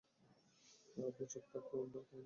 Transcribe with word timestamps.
আপনি 1.01 1.25
চোখ 1.25 1.43
থাকতে 1.51 1.75
অন্ধ, 1.77 1.93
তাই 1.99 2.07
না? 2.07 2.19